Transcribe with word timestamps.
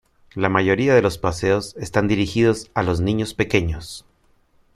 La 0.33 0.49
mayoría 0.49 0.95
de 0.95 1.03
los 1.03 1.19
paseos 1.19 1.75
están 1.77 2.07
dirigidos 2.07 2.71
a 2.73 2.81
los 2.81 3.01
niños 3.01 3.35
pequeños. 3.35 4.03